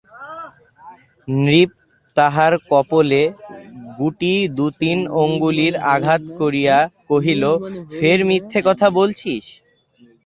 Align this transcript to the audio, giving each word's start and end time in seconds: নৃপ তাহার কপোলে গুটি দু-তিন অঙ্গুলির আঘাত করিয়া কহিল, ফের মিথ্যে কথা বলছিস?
নৃপ 1.27 1.69
তাহার 2.17 2.53
কপোলে 2.71 3.23
গুটি 3.97 4.33
দু-তিন 4.57 4.99
অঙ্গুলির 5.21 5.73
আঘাত 5.95 6.21
করিয়া 6.39 6.77
কহিল, 7.09 7.43
ফের 7.93 8.19
মিথ্যে 8.29 8.59
কথা 8.67 8.87
বলছিস? 8.97 9.45